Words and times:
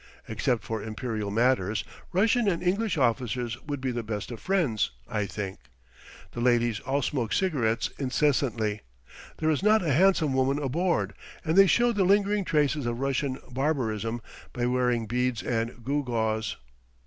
Except 0.27 0.63
for 0.63 0.81
imperial 0.81 1.29
matters, 1.29 1.83
Russian 2.11 2.47
and 2.47 2.63
English 2.63 2.97
officers 2.97 3.61
would 3.67 3.79
be 3.79 3.91
the 3.91 4.01
best 4.01 4.31
of 4.31 4.39
friends, 4.39 4.89
I 5.07 5.27
think. 5.27 5.59
The 6.31 6.41
ladies 6.41 6.79
all 6.79 7.03
smoke 7.03 7.31
cigarettes 7.31 7.91
incessantly. 7.99 8.81
There 9.37 9.51
is 9.51 9.61
not 9.61 9.85
a 9.85 9.93
handsome 9.93 10.33
woman 10.33 10.57
aboard, 10.57 11.13
and 11.45 11.55
they 11.55 11.67
show 11.67 11.91
the 11.91 12.03
lingering 12.03 12.45
traces 12.45 12.87
of 12.87 12.99
Russian 12.99 13.37
barbarism 13.51 14.23
by 14.53 14.65
wearing 14.65 15.05
beads 15.05 15.43
and 15.43 15.85
gewgaws. 15.85 16.55